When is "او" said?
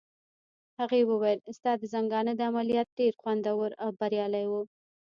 3.83-3.89